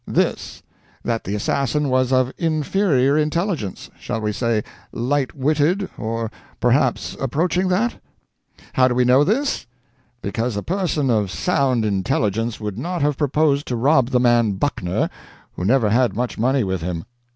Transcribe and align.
This: 0.07 0.63
that 1.03 1.25
the 1.25 1.35
assassin 1.35 1.87
was 1.87 2.11
of 2.11 2.31
inferior 2.39 3.15
intelligence 3.15 3.87
shall 3.99 4.19
we 4.19 4.31
say 4.31 4.63
light 4.91 5.35
witted, 5.35 5.91
or 5.95 6.31
perhaps 6.59 7.15
approaching 7.19 7.67
that? 7.67 8.01
How 8.73 8.87
do 8.87 8.95
we 8.95 9.05
know 9.05 9.23
this? 9.23 9.67
Because 10.23 10.57
a 10.57 10.63
person 10.63 11.11
of 11.11 11.29
sound 11.29 11.85
intelligence 11.85 12.59
would 12.59 12.79
not 12.79 13.03
have 13.03 13.15
proposed 13.15 13.67
to 13.67 13.75
rob 13.75 14.09
the 14.09 14.19
man 14.19 14.53
Buckner, 14.53 15.07
who 15.53 15.63
never 15.63 15.91
had 15.91 16.15
much 16.15 16.35
money 16.35 16.63
with 16.63 16.81
him. 16.81 17.05